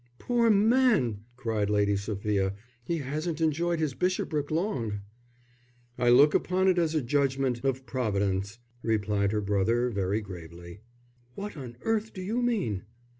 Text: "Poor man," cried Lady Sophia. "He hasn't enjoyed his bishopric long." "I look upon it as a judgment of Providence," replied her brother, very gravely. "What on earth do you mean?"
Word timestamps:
"Poor 0.17 0.49
man," 0.49 1.19
cried 1.35 1.69
Lady 1.69 1.95
Sophia. 1.95 2.55
"He 2.83 2.97
hasn't 2.97 3.39
enjoyed 3.39 3.77
his 3.79 3.93
bishopric 3.93 4.49
long." 4.49 5.01
"I 5.95 6.09
look 6.09 6.33
upon 6.33 6.67
it 6.67 6.79
as 6.79 6.95
a 6.95 7.03
judgment 7.03 7.63
of 7.63 7.85
Providence," 7.85 8.57
replied 8.81 9.31
her 9.31 9.41
brother, 9.41 9.91
very 9.91 10.21
gravely. 10.21 10.79
"What 11.35 11.55
on 11.55 11.77
earth 11.83 12.13
do 12.15 12.21
you 12.23 12.41
mean?" 12.41 12.81